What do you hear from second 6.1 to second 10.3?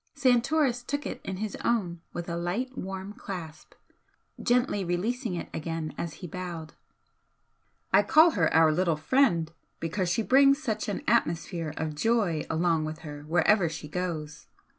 he bowed. "I call her our little friend, because she